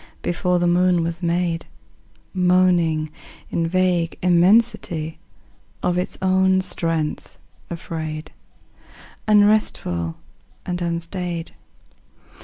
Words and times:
Before 0.23 0.57
the 0.57 0.65
moon 0.65 1.03
was 1.03 1.21
made, 1.21 1.67
Moaning 2.33 3.11
in 3.51 3.67
vague 3.67 4.17
immensity, 4.23 5.19
Of 5.83 5.95
its 5.95 6.17
own 6.23 6.61
strength 6.61 7.37
afraid, 7.69 8.31
Unresful 9.27 10.15
and 10.65 10.81
unstaid. 10.81 11.51